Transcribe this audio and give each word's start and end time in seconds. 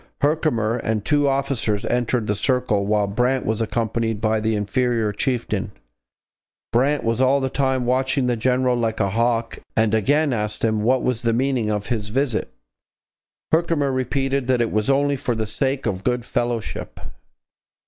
Herkimer 0.21 0.77
and 0.77 1.05
two 1.05 1.27
officers 1.27 1.85
entered 1.85 2.25
the 2.25 2.33
circle, 2.33 2.87
while 2.87 3.05
Brant 3.05 3.45
was 3.45 3.61
accompanied 3.61 4.19
by 4.19 4.39
the 4.39 4.55
inferior 4.55 5.11
chieftain. 5.13 5.73
Brant 6.73 7.03
was 7.03 7.21
all 7.21 7.39
the 7.39 7.51
time 7.51 7.85
watching 7.85 8.25
the 8.25 8.35
general 8.35 8.75
like 8.75 8.99
a 8.99 9.11
hawk 9.11 9.59
and 9.75 9.93
again 9.93 10.33
asked 10.33 10.63
him 10.65 10.81
what 10.81 11.03
was 11.03 11.21
the 11.21 11.33
meaning 11.33 11.69
of 11.69 11.89
his 11.89 12.09
visit. 12.09 12.51
Herkimer 13.51 13.91
repeated 13.91 14.47
that 14.47 14.59
it 14.59 14.71
was 14.71 14.89
only 14.89 15.17
for 15.17 15.35
the 15.35 15.45
sake 15.45 15.85
of 15.85 16.03
good 16.03 16.25
fellowship. 16.25 16.99